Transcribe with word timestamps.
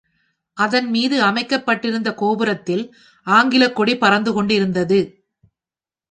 அதன் 0.57 0.87
மீது 0.89 1.21
அமைக்கப்பட்டிருந்த 1.21 2.13
கோபுரத்தில் 2.13 2.83
ஆங்கிலக் 3.27 3.75
கொடி 3.75 3.97
பறந்து 3.97 4.33
கொண்டிருந்தது. 4.33 4.99